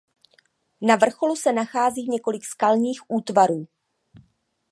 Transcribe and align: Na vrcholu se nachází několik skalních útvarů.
Na 0.81 0.95
vrcholu 0.97 1.35
se 1.35 1.53
nachází 1.53 2.07
několik 2.09 2.45
skalních 2.45 3.01
útvarů. 3.07 3.67